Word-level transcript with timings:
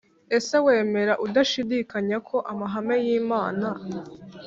Ese 0.37 0.55
wemera 0.65 1.13
udashidikanya 1.25 2.17
ko 2.29 2.37
amahame 2.51 2.95
y 3.05 3.07
Imana 3.19 3.67